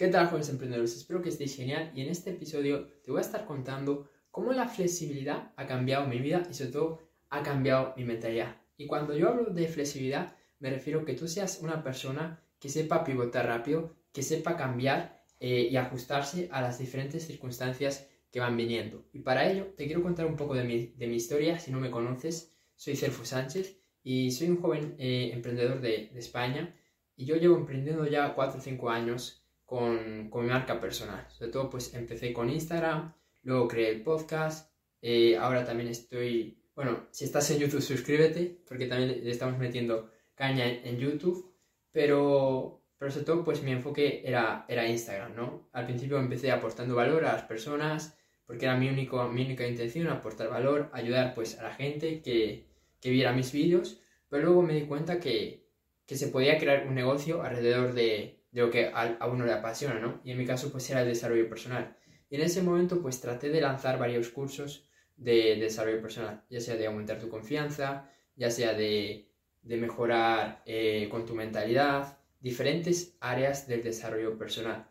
¿Qué 0.00 0.08
tal, 0.08 0.28
jóvenes 0.28 0.48
emprendedores? 0.48 0.96
Espero 0.96 1.20
que 1.20 1.28
estéis 1.28 1.54
genial 1.56 1.92
y 1.94 2.00
en 2.00 2.08
este 2.08 2.30
episodio 2.30 2.86
te 3.04 3.10
voy 3.10 3.18
a 3.18 3.20
estar 3.20 3.44
contando 3.44 4.08
cómo 4.30 4.54
la 4.54 4.66
flexibilidad 4.66 5.52
ha 5.56 5.66
cambiado 5.66 6.06
mi 6.06 6.18
vida 6.20 6.42
y 6.50 6.54
sobre 6.54 6.72
todo 6.72 7.02
ha 7.28 7.42
cambiado 7.42 7.92
mi 7.98 8.04
mentalidad. 8.04 8.56
Y 8.78 8.86
cuando 8.86 9.14
yo 9.14 9.28
hablo 9.28 9.50
de 9.50 9.68
flexibilidad, 9.68 10.34
me 10.58 10.70
refiero 10.70 11.00
a 11.00 11.04
que 11.04 11.12
tú 11.12 11.28
seas 11.28 11.60
una 11.60 11.84
persona 11.84 12.42
que 12.58 12.70
sepa 12.70 13.04
pivotar 13.04 13.44
rápido, 13.44 13.94
que 14.10 14.22
sepa 14.22 14.56
cambiar 14.56 15.22
eh, 15.38 15.68
y 15.70 15.76
ajustarse 15.76 16.48
a 16.50 16.62
las 16.62 16.78
diferentes 16.78 17.26
circunstancias 17.26 18.08
que 18.32 18.40
van 18.40 18.56
viniendo. 18.56 19.04
Y 19.12 19.18
para 19.18 19.52
ello 19.52 19.66
te 19.76 19.84
quiero 19.84 20.02
contar 20.02 20.24
un 20.24 20.36
poco 20.36 20.54
de 20.54 20.64
mi, 20.64 21.14
historia. 21.14 21.58
Si 21.58 21.70
no 21.70 21.78
me 21.78 21.90
conoces, 21.90 22.56
soy 22.74 22.96
Celfo 22.96 23.26
Sánchez 23.26 23.76
y 24.02 24.30
soy 24.30 24.48
un 24.48 24.62
joven 24.62 24.94
eh, 24.98 25.28
emprendedor 25.34 25.82
de, 25.82 26.08
de 26.10 26.18
España 26.18 26.74
y 27.16 27.26
yo 27.26 27.36
llevo 27.36 27.58
emprendiendo 27.58 28.06
ya 28.06 28.34
4 28.34 28.60
o 28.60 28.62
5 28.62 28.88
años 28.88 29.40
con, 29.70 30.30
con, 30.30 30.42
mi 30.42 30.50
marca 30.50 30.80
personal. 30.80 31.24
Sobre 31.28 31.52
todo, 31.52 31.70
pues 31.70 31.94
empecé 31.94 32.32
con 32.32 32.50
Instagram, 32.50 33.14
luego 33.44 33.68
creé 33.68 33.90
el 33.90 34.02
podcast, 34.02 34.74
eh, 35.00 35.36
ahora 35.36 35.64
también 35.64 35.88
estoy, 35.88 36.60
bueno, 36.74 37.06
si 37.12 37.24
estás 37.24 37.48
en 37.52 37.60
YouTube 37.60 37.80
suscríbete, 37.80 38.64
porque 38.66 38.86
también 38.86 39.22
le 39.22 39.30
estamos 39.30 39.60
metiendo 39.60 40.10
caña 40.34 40.66
en, 40.66 40.98
YouTube, 40.98 41.54
pero, 41.92 42.82
pero 42.98 43.12
sobre 43.12 43.26
todo, 43.26 43.44
pues 43.44 43.62
mi 43.62 43.70
enfoque 43.70 44.22
era, 44.24 44.64
era 44.66 44.88
Instagram, 44.88 45.36
¿no? 45.36 45.68
Al 45.72 45.86
principio 45.86 46.18
empecé 46.18 46.50
aportando 46.50 46.96
valor 46.96 47.24
a 47.24 47.34
las 47.34 47.44
personas, 47.44 48.18
porque 48.46 48.64
era 48.64 48.76
mi, 48.76 48.88
único, 48.88 49.28
mi 49.28 49.44
única 49.44 49.68
intención, 49.68 50.08
aportar 50.08 50.48
valor, 50.48 50.90
ayudar 50.92 51.32
pues 51.32 51.60
a 51.60 51.62
la 51.62 51.74
gente 51.74 52.22
que, 52.22 52.66
que 53.00 53.10
viera 53.10 53.32
mis 53.32 53.52
vídeos, 53.52 54.00
pero 54.28 54.46
luego 54.46 54.62
me 54.62 54.74
di 54.74 54.86
cuenta 54.86 55.20
que, 55.20 55.68
que 56.06 56.16
se 56.16 56.26
podía 56.26 56.58
crear 56.58 56.88
un 56.88 56.96
negocio 56.96 57.42
alrededor 57.44 57.92
de, 57.94 58.39
de 58.52 58.60
lo 58.62 58.70
que 58.70 58.90
a, 58.92 59.26
uno 59.26 59.44
le 59.46 59.52
apasiona, 59.52 59.98
¿no? 60.00 60.20
Y 60.24 60.32
en 60.32 60.38
mi 60.38 60.46
caso 60.46 60.70
pues 60.72 60.88
era 60.90 61.02
el 61.02 61.08
desarrollo 61.08 61.48
personal. 61.48 61.96
Y 62.28 62.36
en 62.36 62.42
ese 62.42 62.62
momento 62.62 63.00
pues 63.00 63.20
traté 63.20 63.48
de 63.50 63.60
lanzar 63.60 63.98
varios 63.98 64.28
cursos 64.30 64.88
de, 65.16 65.56
desarrollo 65.56 66.00
personal, 66.00 66.44
ya 66.50 66.60
sea 66.60 66.76
de 66.76 66.86
aumentar 66.86 67.18
tu 67.18 67.28
confianza, 67.28 68.10
ya 68.36 68.50
sea 68.50 68.74
de, 68.74 69.28
de 69.62 69.76
mejorar 69.76 70.62
eh, 70.66 71.08
con 71.10 71.26
tu 71.26 71.34
mentalidad, 71.34 72.18
diferentes 72.40 73.16
áreas 73.20 73.66
del 73.66 73.82
desarrollo 73.82 74.38
personal. 74.38 74.88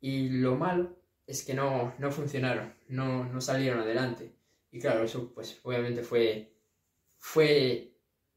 Y 0.00 0.28
lo 0.28 0.56
malo 0.56 0.96
es 1.26 1.44
que 1.44 1.54
no, 1.54 1.94
no 1.98 2.10
funcionaron, 2.10 2.74
no, 2.88 3.24
no 3.24 3.40
salieron 3.40 3.80
adelante. 3.80 4.32
Y 4.70 4.78
claro, 4.78 5.04
eso 5.04 5.32
pues 5.34 5.60
obviamente 5.62 6.02
fue, 6.02 6.52
fue 7.18 7.92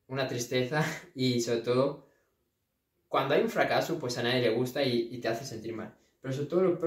una 0.08 0.28
tristeza 0.28 0.84
y 1.16 1.40
sobre 1.42 1.62
todo 1.62 2.09
cuando 3.10 3.34
hay 3.34 3.42
un 3.42 3.50
fracaso, 3.50 4.00
pues 4.00 4.18
a 4.18 4.24
nadie 4.24 4.42
le 4.42 4.52
gusta 4.52 4.84
y, 4.84 5.20
te 5.20 5.28
hace 5.28 5.44
sentir 5.44 5.76
mal. 5.76 5.98
Pero 6.22 6.34
sobre 6.34 6.48
todo 6.48 6.62
lo 6.62 6.80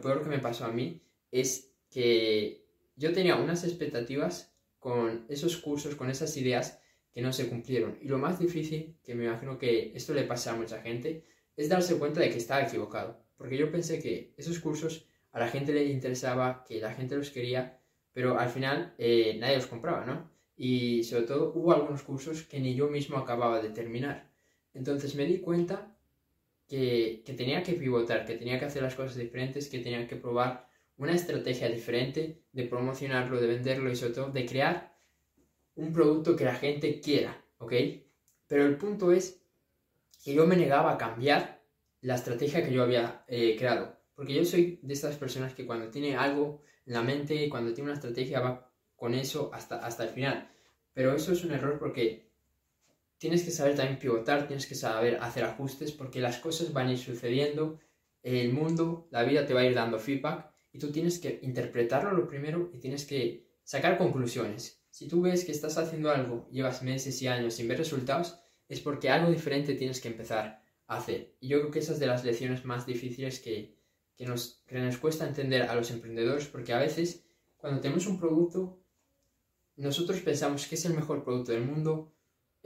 peor, 0.00 0.22
que 0.22 0.28
me 0.28 0.38
pasó 0.38 0.64
a 0.64 0.72
mí 0.72 1.02
es 1.30 1.70
que 1.90 2.66
yo 2.96 3.12
tenía 3.12 3.36
unas 3.36 3.62
expectativas 3.62 4.56
con 4.78 5.26
esos 5.28 5.58
cursos, 5.58 5.94
con 5.94 6.08
esas 6.08 6.34
ideas 6.38 6.80
que 7.12 7.20
no 7.20 7.32
se 7.32 7.48
cumplieron. 7.48 7.98
Y 8.00 8.08
lo 8.08 8.18
más 8.18 8.38
difícil, 8.38 8.96
que 9.04 9.14
me 9.14 9.26
imagino 9.26 9.58
que 9.58 9.92
esto 9.94 10.14
le 10.14 10.24
pasa 10.24 10.52
a 10.52 10.56
mucha 10.56 10.80
gente, 10.80 11.24
es 11.56 11.68
darse 11.68 11.98
cuenta 11.98 12.20
de 12.20 12.30
que 12.30 12.38
estaba 12.38 12.62
equivocado. 12.62 13.22
Porque 13.36 13.58
yo 13.58 13.70
pensé 13.70 14.00
que 14.00 14.32
esos 14.38 14.58
cursos 14.60 15.06
a 15.32 15.40
la 15.40 15.48
gente 15.48 15.74
le 15.74 15.84
interesaba, 15.84 16.64
que 16.66 16.80
la 16.80 16.94
gente 16.94 17.16
los 17.16 17.30
quería, 17.30 17.78
pero 18.14 18.38
al 18.38 18.48
final 18.48 18.94
eh, 18.96 19.36
nadie 19.38 19.56
los 19.56 19.66
compraba, 19.66 20.06
¿no? 20.06 20.30
Y 20.56 21.04
sobre 21.04 21.24
todo 21.24 21.52
hubo 21.54 21.74
algunos 21.74 22.02
cursos 22.02 22.44
que 22.44 22.60
ni 22.60 22.74
yo 22.74 22.88
mismo 22.88 23.18
acababa 23.18 23.60
de 23.60 23.68
terminar. 23.68 24.30
Entonces 24.76 25.14
me 25.14 25.24
di 25.24 25.38
cuenta 25.38 25.96
que, 26.68 27.22
tenía 27.36 27.62
que 27.62 27.72
pivotar, 27.72 28.26
que 28.26 28.36
tenía 28.36 28.58
que 28.58 28.66
hacer 28.66 28.82
las 28.82 28.94
cosas 28.94 29.16
diferentes, 29.16 29.68
que 29.68 29.78
tenía 29.78 30.06
que 30.06 30.16
probar 30.16 30.68
una 30.98 31.14
estrategia 31.14 31.68
diferente 31.68 32.42
de 32.52 32.64
promocionarlo, 32.64 33.40
de 33.40 33.46
venderlo 33.46 33.90
y 33.90 33.96
sobre 33.96 34.12
todo 34.12 34.30
de 34.30 34.46
crear 34.46 34.96
un 35.74 35.92
producto 35.92 36.36
que 36.36 36.44
la 36.44 36.54
gente 36.54 37.00
quiera, 37.00 37.42
¿ok? 37.58 37.72
Pero 38.46 38.66
el 38.66 38.76
punto 38.76 39.12
es 39.12 39.42
que 40.22 40.34
yo 40.34 40.46
me 40.46 40.56
negaba 40.56 40.92
a 40.92 40.98
cambiar 40.98 41.62
la 42.02 42.14
estrategia 42.14 42.64
que 42.64 42.72
yo 42.72 42.82
había 42.82 43.24
eh, 43.28 43.56
creado. 43.58 43.96
Porque 44.14 44.34
yo 44.34 44.44
soy 44.44 44.78
de 44.82 44.94
estas 44.94 45.16
personas 45.16 45.54
que 45.54 45.66
cuando 45.66 45.90
tiene 45.90 46.16
algo 46.16 46.62
en 46.86 46.94
la 46.94 47.02
mente, 47.02 47.48
cuando 47.48 47.72
tiene 47.72 47.90
una 47.90 47.98
estrategia, 47.98 48.40
va 48.40 48.72
con 48.94 49.14
eso 49.14 49.50
hasta, 49.52 49.76
hasta 49.78 50.04
el 50.04 50.10
final. 50.10 50.50
Pero 50.94 51.14
eso 51.14 51.32
es 51.32 51.44
un 51.44 51.52
error 51.52 51.78
porque 51.78 52.25
tienes 53.18 53.42
que 53.42 53.50
saber 53.50 53.76
también 53.76 53.98
pivotar, 53.98 54.46
tienes 54.46 54.66
que 54.66 54.74
saber 54.74 55.18
hacer 55.20 55.44
ajustes 55.44 55.92
porque 55.92 56.20
las 56.20 56.38
cosas 56.38 56.72
van 56.72 56.88
a 56.88 56.92
ir 56.92 56.98
sucediendo, 56.98 57.78
el 58.22 58.52
mundo, 58.52 59.06
la 59.10 59.22
vida 59.22 59.46
te 59.46 59.54
va 59.54 59.60
a 59.60 59.64
ir 59.64 59.74
dando 59.74 59.98
feedback 59.98 60.50
y 60.72 60.78
tú 60.78 60.90
tienes 60.90 61.18
que 61.18 61.38
interpretarlo 61.42 62.12
lo 62.12 62.26
primero 62.26 62.70
y 62.74 62.78
tienes 62.78 63.04
que 63.04 63.46
sacar 63.62 63.96
conclusiones. 63.96 64.82
Si 64.90 65.06
tú 65.06 65.22
ves 65.22 65.44
que 65.44 65.52
estás 65.52 65.78
haciendo 65.78 66.10
algo, 66.10 66.48
llevas 66.50 66.82
meses 66.82 67.20
y 67.22 67.28
años 67.28 67.54
sin 67.54 67.68
ver 67.68 67.78
resultados, 67.78 68.38
es 68.68 68.80
porque 68.80 69.10
algo 69.10 69.30
diferente 69.30 69.74
tienes 69.74 70.00
que 70.00 70.08
empezar 70.08 70.62
a 70.86 70.96
hacer. 70.96 71.36
Y 71.40 71.48
yo 71.48 71.60
creo 71.60 71.70
que 71.70 71.78
esa 71.78 71.92
es 71.92 72.00
de 72.00 72.06
las 72.06 72.24
lecciones 72.24 72.64
más 72.64 72.86
difíciles 72.86 73.38
que, 73.38 73.76
que, 74.16 74.26
nos, 74.26 74.62
que 74.66 74.78
nos 74.78 74.96
cuesta 74.98 75.26
entender 75.26 75.62
a 75.62 75.74
los 75.74 75.90
emprendedores 75.90 76.46
porque 76.46 76.72
a 76.72 76.78
veces 76.78 77.24
cuando 77.56 77.80
tenemos 77.80 78.06
un 78.06 78.18
producto, 78.18 78.80
nosotros 79.76 80.20
pensamos 80.20 80.66
que 80.66 80.74
es 80.74 80.84
el 80.84 80.94
mejor 80.94 81.22
producto 81.24 81.52
del 81.52 81.64
mundo, 81.64 82.12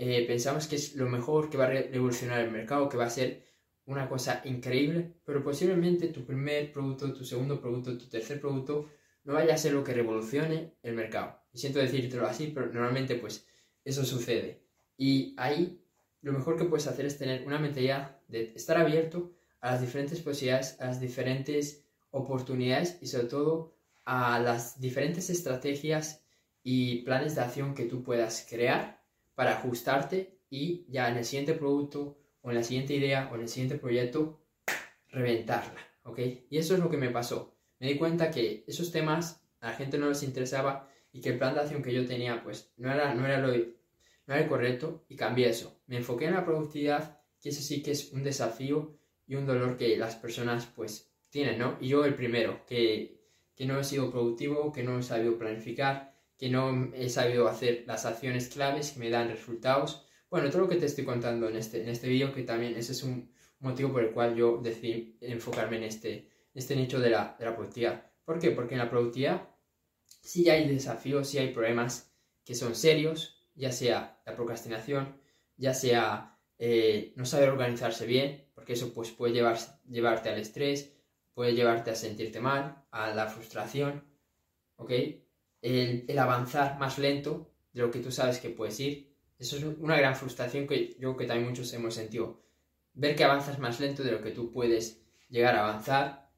eh, 0.03 0.25
pensamos 0.27 0.67
que 0.67 0.77
es 0.77 0.95
lo 0.97 1.11
mejor, 1.11 1.51
que 1.51 1.59
va 1.59 1.67
a 1.67 1.69
revolucionar 1.69 2.41
el 2.41 2.51
mercado, 2.51 2.89
que 2.89 2.97
va 2.97 3.05
a 3.05 3.11
ser 3.11 3.45
una 3.85 4.09
cosa 4.09 4.41
increíble, 4.47 5.17
pero 5.27 5.45
posiblemente 5.45 6.09
tu 6.09 6.25
primer 6.25 6.73
producto, 6.73 7.13
tu 7.13 7.23
segundo 7.23 7.61
producto, 7.61 7.99
tu 7.99 8.09
tercer 8.09 8.41
producto 8.41 8.89
no 9.25 9.35
vaya 9.35 9.53
a 9.53 9.59
ser 9.59 9.75
lo 9.75 9.85
que 9.85 9.93
revolucione 9.93 10.73
el 10.83 10.95
mercado. 10.95 11.39
Y 11.53 11.59
siento 11.59 11.81
decírtelo 11.81 12.27
así, 12.27 12.47
pero 12.47 12.73
normalmente 12.73 13.17
pues 13.17 13.47
eso 13.85 14.03
sucede. 14.03 14.65
Y 14.97 15.35
ahí 15.37 15.85
lo 16.23 16.33
mejor 16.33 16.57
que 16.57 16.65
puedes 16.65 16.87
hacer 16.87 17.05
es 17.05 17.19
tener 17.19 17.47
una 17.47 17.59
mentalidad 17.59 18.23
de 18.27 18.55
estar 18.55 18.79
abierto 18.79 19.35
a 19.61 19.73
las 19.73 19.83
diferentes 19.83 20.21
posibilidades, 20.21 20.81
a 20.81 20.87
las 20.87 20.99
diferentes 20.99 21.85
oportunidades 22.11 22.97
y 23.03 23.07
sobre 23.07 23.27
todo 23.27 23.75
a 24.07 24.39
las 24.39 24.81
diferentes 24.81 25.29
estrategias 25.29 26.25
y 26.63 27.03
planes 27.03 27.35
de 27.35 27.43
acción 27.43 27.75
que 27.75 27.85
tú 27.85 28.03
puedas 28.03 28.47
crear 28.49 29.00
para 29.41 29.53
ajustarte 29.53 30.39
y 30.51 30.85
ya 30.91 31.09
en 31.09 31.17
el 31.17 31.25
siguiente 31.25 31.55
producto 31.55 32.19
o 32.43 32.51
en 32.51 32.57
la 32.57 32.63
siguiente 32.63 32.93
idea 32.93 33.31
o 33.33 33.37
en 33.37 33.41
el 33.41 33.49
siguiente 33.49 33.79
proyecto 33.79 34.39
reventarla, 35.09 35.81
¿ok? 36.03 36.19
Y 36.51 36.59
eso 36.59 36.75
es 36.75 36.81
lo 36.81 36.91
que 36.91 36.99
me 36.99 37.09
pasó. 37.09 37.57
Me 37.79 37.87
di 37.87 37.97
cuenta 37.97 38.31
que 38.31 38.65
esos 38.67 38.93
temas 38.93 39.43
a 39.61 39.69
la 39.69 39.77
gente 39.77 39.97
no 39.97 40.11
les 40.11 40.23
interesaba 40.25 40.91
y 41.11 41.23
que 41.23 41.31
el 41.31 41.39
plan 41.39 41.55
de 41.55 41.61
acción 41.61 41.83
que 41.83 41.95
yo 41.95 42.05
tenía 42.05 42.45
pues 42.45 42.71
no 42.77 42.93
era, 42.93 43.15
no 43.15 43.25
era, 43.25 43.39
lo, 43.39 43.47
no 43.47 43.55
era 44.27 44.41
el 44.41 44.47
correcto 44.47 45.07
y 45.09 45.17
cambié 45.17 45.49
eso. 45.49 45.81
Me 45.87 45.97
enfoqué 45.97 46.27
en 46.27 46.35
la 46.35 46.45
productividad, 46.45 47.23
que 47.41 47.49
eso 47.49 47.63
sí 47.63 47.83
que 47.83 47.93
es 47.93 48.13
un 48.13 48.23
desafío 48.23 48.99
y 49.27 49.37
un 49.37 49.47
dolor 49.47 49.79
que 49.79 49.97
las 49.97 50.17
personas 50.17 50.67
pues 50.67 51.15
tienen, 51.31 51.59
¿no? 51.59 51.79
Y 51.81 51.89
yo 51.89 52.05
el 52.05 52.15
primero, 52.15 52.67
que, 52.67 53.23
que 53.57 53.65
no 53.65 53.81
he 53.81 53.85
sido 53.85 54.11
productivo, 54.11 54.71
que 54.71 54.83
no 54.83 54.99
he 54.99 55.03
sabido 55.03 55.39
planificar, 55.39 56.10
que 56.41 56.49
no 56.49 56.91
he 56.95 57.11
sabido 57.11 57.49
hacer 57.49 57.85
las 57.87 58.07
acciones 58.07 58.49
claves 58.49 58.93
que 58.93 59.01
me 59.01 59.11
dan 59.11 59.29
resultados. 59.29 60.07
Bueno, 60.31 60.49
todo 60.49 60.63
lo 60.63 60.69
que 60.71 60.77
te 60.77 60.87
estoy 60.87 61.05
contando 61.05 61.51
en 61.51 61.57
este, 61.57 61.83
en 61.83 61.91
este 61.91 62.09
vídeo, 62.09 62.33
que 62.33 62.45
también 62.45 62.77
ese 62.77 62.93
es 62.93 63.03
un 63.03 63.31
motivo 63.59 63.93
por 63.93 64.03
el 64.03 64.13
cual 64.13 64.35
yo 64.35 64.57
decidí 64.57 65.19
enfocarme 65.21 65.77
en 65.77 65.83
este, 65.83 66.31
este 66.55 66.77
nicho 66.77 66.99
de 66.99 67.11
la, 67.11 67.37
de 67.39 67.45
la 67.45 67.55
productividad. 67.55 68.11
¿Por 68.25 68.39
qué? 68.39 68.53
Porque 68.53 68.75
en 68.75 68.79
la 68.79 68.89
productividad 68.89 69.51
sí 70.07 70.49
hay 70.49 70.67
desafíos, 70.67 71.29
sí 71.29 71.37
hay 71.37 71.53
problemas 71.53 72.11
que 72.43 72.55
son 72.55 72.75
serios, 72.75 73.47
ya 73.55 73.71
sea 73.71 74.23
la 74.25 74.35
procrastinación, 74.35 75.21
ya 75.59 75.75
sea 75.75 76.39
eh, 76.57 77.13
no 77.17 77.27
saber 77.27 77.51
organizarse 77.51 78.07
bien, 78.07 78.49
porque 78.55 78.73
eso 78.73 78.95
pues, 78.95 79.11
puede 79.11 79.35
llevar, 79.35 79.59
llevarte 79.87 80.31
al 80.31 80.39
estrés, 80.39 80.91
puede 81.35 81.55
llevarte 81.55 81.91
a 81.91 81.95
sentirte 81.95 82.41
mal, 82.41 82.83
a 82.91 83.13
la 83.15 83.27
frustración, 83.27 84.05
¿ok? 84.77 84.93
El, 85.63 86.19
avanzar 86.19 86.79
más 86.79 86.99
lento 86.99 87.53
de 87.73 87.83
lo 87.83 87.91
que 87.91 88.01
tú 88.01 88.11
sabes 88.11 88.39
que 88.39 88.51
puedes 88.51 88.79
ir. 88.81 89.15
Eso 89.39 89.57
es 89.57 89.65
una 89.65 89.97
gran 89.97 90.15
frustración 90.15 90.67
que 90.67 90.91
yo 90.95 90.99
creo 90.99 91.17
que 91.17 91.27
también 91.27 91.49
muchos 91.49 91.73
hemos 91.73 91.95
sentido. 91.95 92.43
Ver 92.95 93.17
que 93.17 93.25
avanzas 93.25 93.59
más 93.59 93.81
lento 93.81 94.03
de 94.03 94.13
lo 94.13 94.23
que 94.23 94.33
tú 94.33 94.51
puedes 94.51 95.03
llegar 95.29 95.55
a 95.55 95.67
avanzar. 95.69 96.29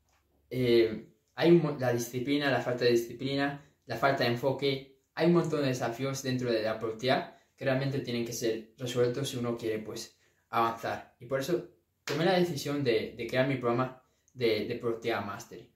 Eh, 0.51 1.09
hay 1.35 1.63
la 1.79 1.93
disciplina, 1.93 2.51
la 2.51 2.61
falta 2.61 2.85
de 2.85 2.93
disciplina, 2.93 3.65
la 3.87 3.97
falta 3.97 4.25
de 4.25 4.31
enfoque. 4.31 5.01
Hay 5.15 5.27
un 5.27 5.35
montón 5.35 5.63
de 5.63 5.69
desafíos 5.69 6.23
dentro 6.23 6.53
de 6.53 6.63
la 6.63 6.79
productividad 6.79 7.37
que 7.57 7.65
realmente 7.65 8.01
tienen 8.01 8.25
que 8.25 8.33
ser 8.33 8.75
resueltos 8.79 9.31
si 9.31 9.37
uno 9.37 9.57
quiere 9.57 9.79
pues 9.79 10.17
avanzar. 10.51 11.17
Y 11.19 11.27
por 11.27 11.41
eso 11.41 11.71
tomé 12.05 12.25
la 12.25 12.39
decisión 12.39 12.85
de, 12.85 13.17
crear 13.29 13.49
mi 13.49 13.57
programa 13.57 14.03
de, 14.35 14.67
de 14.67 14.77
Productividad 14.77 15.25
Mastery. 15.25 15.73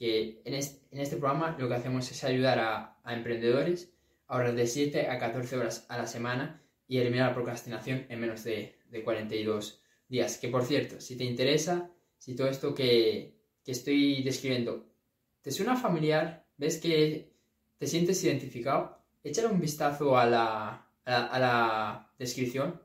Que 0.00 0.40
en 0.46 0.54
este, 0.54 1.16
programa 1.18 1.54
lo 1.58 1.68
que 1.68 1.74
hacemos 1.74 2.10
es 2.10 2.24
ayudar 2.24 2.58
a, 2.58 2.96
emprendedores 3.04 3.92
a 4.26 4.34
ahorrar 4.34 4.54
de 4.54 4.66
7 4.66 5.08
a 5.08 5.18
14 5.18 5.58
horas 5.58 5.84
a 5.90 5.98
la 5.98 6.06
semana 6.06 6.62
y 6.88 6.96
eliminar 6.96 7.28
la 7.28 7.34
procrastinación 7.34 8.06
en 8.08 8.18
menos 8.18 8.42
de, 8.42 8.78
42 9.04 9.82
días. 10.08 10.38
Que 10.38 10.48
por 10.48 10.64
cierto, 10.64 11.02
si 11.02 11.18
te 11.18 11.24
interesa 11.24 11.90
si 12.16 12.34
todo 12.34 12.48
esto 12.48 12.74
que, 12.74 13.36
que 13.62 13.72
estoy 13.72 14.22
describiendo 14.22 14.86
te 15.42 15.50
suena 15.50 15.76
familiar, 15.76 16.46
ves 16.56 16.78
que 16.78 17.34
te 17.76 17.86
sientes 17.86 18.24
identificado, 18.24 19.04
échale 19.22 19.48
un 19.48 19.60
vistazo 19.60 20.16
a 20.16 20.24
la, 20.24 20.90
a 21.04 21.38
la, 21.38 22.12
descripción, 22.18 22.80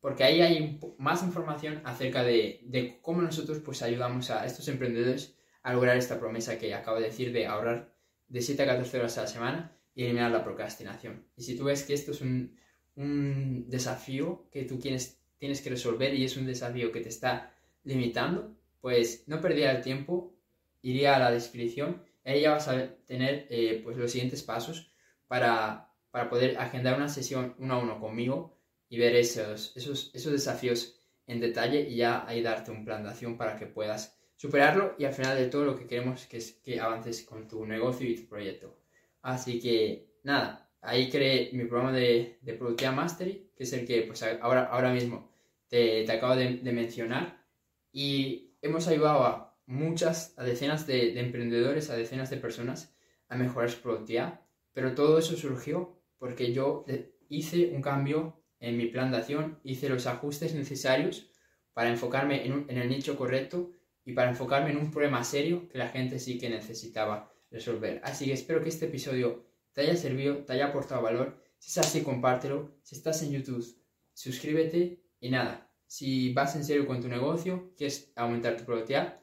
porque 0.00 0.24
ahí 0.24 0.40
hay 0.40 0.80
más 0.98 1.22
información 1.22 1.82
acerca 1.84 2.22
de, 2.22 2.60
de, 2.64 2.98
cómo 3.02 3.20
nosotros 3.20 3.58
pues 3.60 3.82
ayudamos 3.82 4.30
a 4.30 4.44
estos 4.44 4.68
emprendedores 4.68 5.39
a 5.62 5.72
lograr 5.72 5.96
esta 5.96 6.18
promesa 6.18 6.58
que 6.58 6.74
acabo 6.74 6.98
de 6.98 7.06
decir 7.06 7.32
de 7.32 7.46
ahorrar 7.46 7.92
de 8.28 8.40
7 8.40 8.62
a 8.62 8.66
14 8.66 8.98
horas 8.98 9.18
a 9.18 9.22
la 9.22 9.26
semana 9.26 9.76
y 9.94 10.04
eliminar 10.04 10.30
la 10.30 10.44
procrastinación. 10.44 11.26
Y 11.36 11.42
si 11.42 11.56
tú 11.56 11.64
ves 11.64 11.82
que 11.82 11.94
esto 11.94 12.12
es 12.12 12.20
un, 12.20 12.56
un 12.96 13.68
desafío 13.68 14.48
que 14.50 14.64
tú 14.64 14.78
tienes, 14.78 15.20
tienes 15.38 15.60
que 15.60 15.70
resolver 15.70 16.14
y 16.14 16.24
es 16.24 16.36
un 16.36 16.46
desafío 16.46 16.92
que 16.92 17.00
te 17.00 17.08
está 17.08 17.54
limitando, 17.82 18.56
pues 18.80 19.24
no 19.26 19.40
perdería 19.40 19.72
el 19.72 19.82
tiempo, 19.82 20.34
iría 20.82 21.16
a 21.16 21.18
la 21.18 21.30
descripción, 21.30 22.02
ahí 22.24 22.42
ya 22.42 22.52
vas 22.52 22.68
a 22.68 22.94
tener 23.06 23.46
eh, 23.50 23.80
pues 23.82 23.96
los 23.96 24.10
siguientes 24.10 24.42
pasos 24.42 24.92
para, 25.26 25.92
para 26.10 26.28
poder 26.28 26.58
agendar 26.58 26.96
una 26.96 27.08
sesión 27.08 27.54
uno 27.58 27.74
a 27.74 27.78
uno 27.78 28.00
conmigo 28.00 28.58
y 28.88 28.98
ver 28.98 29.14
esos, 29.16 29.76
esos, 29.76 30.10
esos 30.14 30.32
desafíos 30.32 31.00
en 31.26 31.40
detalle 31.40 31.88
y 31.88 31.96
ya 31.96 32.26
ahí 32.26 32.42
darte 32.42 32.70
un 32.70 32.84
plan 32.84 33.02
de 33.02 33.10
acción 33.10 33.36
para 33.36 33.56
que 33.56 33.66
puedas 33.66 34.19
superarlo 34.40 34.94
y 34.96 35.04
al 35.04 35.12
final 35.12 35.36
de 35.36 35.48
todo 35.48 35.66
lo 35.66 35.76
que 35.76 35.86
queremos 35.86 36.24
que 36.26 36.38
es 36.38 36.52
que 36.64 36.80
avances 36.80 37.24
con 37.24 37.46
tu 37.46 37.66
negocio 37.66 38.08
y 38.08 38.16
tu 38.16 38.26
proyecto. 38.26 38.74
Así 39.20 39.60
que 39.60 40.14
nada, 40.24 40.72
ahí 40.80 41.10
creé 41.10 41.50
mi 41.52 41.66
programa 41.66 41.92
de, 41.92 42.38
de 42.40 42.54
Productividad 42.54 42.94
Mastery, 42.94 43.50
que 43.54 43.64
es 43.64 43.72
el 43.74 43.86
que 43.86 44.00
pues 44.00 44.22
ahora, 44.22 44.64
ahora 44.64 44.94
mismo 44.94 45.30
te, 45.68 46.04
te 46.04 46.12
acabo 46.12 46.36
de, 46.36 46.58
mencionar 46.72 47.44
y 47.92 48.56
hemos 48.62 48.88
ayudado 48.88 49.24
a 49.24 49.60
muchas, 49.66 50.32
a 50.38 50.44
decenas 50.44 50.86
de, 50.86 51.12
de, 51.12 51.20
emprendedores, 51.20 51.90
a 51.90 51.96
decenas 51.96 52.30
de 52.30 52.38
personas 52.38 52.96
a 53.28 53.36
mejorar 53.36 53.70
su 53.70 53.82
productividad, 53.82 54.40
pero 54.72 54.94
todo 54.94 55.18
eso 55.18 55.36
surgió 55.36 56.00
porque 56.16 56.54
yo 56.54 56.86
hice 57.28 57.72
un 57.74 57.82
cambio 57.82 58.42
en 58.58 58.78
mi 58.78 58.86
plan 58.86 59.10
de 59.10 59.18
acción, 59.18 59.60
hice 59.64 59.90
los 59.90 60.06
ajustes 60.06 60.54
necesarios 60.54 61.30
para 61.74 61.90
enfocarme 61.90 62.46
en, 62.46 62.64
en 62.68 62.78
el 62.78 62.88
nicho 62.88 63.18
correcto 63.18 63.76
y 64.10 64.12
para 64.12 64.30
enfocarme 64.30 64.70
en 64.70 64.76
un 64.76 64.90
problema 64.90 65.22
serio 65.22 65.68
que 65.68 65.78
la 65.78 65.88
gente 65.88 66.18
sí 66.18 66.36
que 66.36 66.50
necesitaba 66.50 67.32
resolver. 67.50 68.00
Así 68.02 68.26
que 68.26 68.32
espero 68.32 68.62
que 68.62 68.68
este 68.68 68.86
episodio 68.86 69.46
te 69.72 69.82
haya 69.82 69.96
servido, 69.96 70.44
te 70.44 70.52
haya 70.52 70.66
aportado 70.66 71.02
valor. 71.02 71.40
Si 71.58 71.70
es 71.70 71.78
así, 71.78 72.02
compártelo. 72.02 72.76
Si 72.82 72.96
estás 72.96 73.22
en 73.22 73.30
YouTube, 73.30 73.64
suscríbete 74.12 75.02
y 75.20 75.30
nada. 75.30 75.72
Si 75.86 76.32
vas 76.32 76.56
en 76.56 76.64
serio 76.64 76.86
con 76.86 77.00
tu 77.00 77.08
negocio, 77.08 77.72
quieres 77.76 78.12
aumentar 78.16 78.56
tu 78.56 78.64
productividad, 78.64 79.20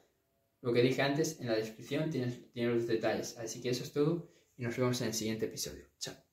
lo 0.61 0.73
que 0.73 0.81
dije 0.81 1.01
antes 1.01 1.39
en 1.39 1.47
la 1.47 1.55
descripción 1.55 2.09
tienes, 2.09 2.51
tienes 2.51 2.75
los 2.75 2.87
detalles. 2.87 3.37
Así 3.37 3.61
que 3.61 3.69
eso 3.69 3.83
es 3.83 3.91
todo 3.91 4.29
y 4.55 4.63
nos 4.63 4.77
vemos 4.77 4.99
en 5.01 5.07
el 5.07 5.13
siguiente 5.13 5.45
episodio. 5.45 5.85
Chao. 5.99 6.26